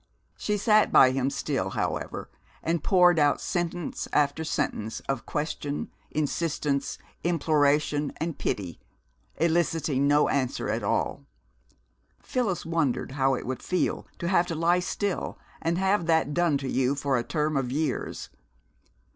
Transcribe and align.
She 0.35 0.57
sat 0.57 0.91
by 0.91 1.11
him 1.11 1.29
still, 1.29 1.69
however, 1.69 2.27
and 2.63 2.83
poured 2.83 3.19
out 3.19 3.39
sentence 3.39 4.07
after 4.11 4.43
sentence 4.43 4.99
of 5.01 5.27
question, 5.27 5.91
insistence, 6.09 6.97
imploration, 7.23 8.11
and 8.17 8.35
pity, 8.35 8.79
eliciting 9.37 10.07
no 10.07 10.27
answer 10.27 10.69
at 10.69 10.81
all. 10.83 11.27
Phyllis 12.19 12.65
wondered 12.65 13.11
how 13.11 13.35
it 13.35 13.45
would 13.45 13.61
feel 13.61 14.07
to 14.17 14.27
have 14.27 14.47
to 14.47 14.55
lie 14.55 14.79
still 14.79 15.37
and 15.61 15.77
have 15.77 16.07
that 16.07 16.33
done 16.33 16.57
to 16.57 16.67
you 16.67 16.95
for 16.95 17.15
a 17.15 17.23
term 17.23 17.55
of 17.55 17.71
years. 17.71 18.29